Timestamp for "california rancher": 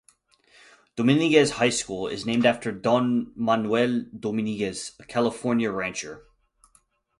5.05-6.25